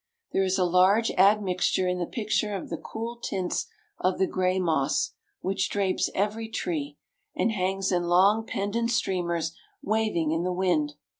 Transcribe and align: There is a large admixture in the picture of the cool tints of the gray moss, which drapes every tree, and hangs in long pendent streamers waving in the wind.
There 0.33 0.41
is 0.41 0.57
a 0.57 0.63
large 0.65 1.11
admixture 1.11 1.87
in 1.87 1.99
the 1.99 2.07
picture 2.07 2.55
of 2.55 2.69
the 2.71 2.77
cool 2.77 3.17
tints 3.17 3.67
of 3.99 4.17
the 4.17 4.25
gray 4.25 4.57
moss, 4.59 5.11
which 5.41 5.69
drapes 5.69 6.09
every 6.15 6.49
tree, 6.49 6.97
and 7.35 7.51
hangs 7.51 7.91
in 7.91 8.05
long 8.05 8.43
pendent 8.43 8.89
streamers 8.89 9.55
waving 9.83 10.31
in 10.31 10.41
the 10.41 10.51
wind. 10.51 10.95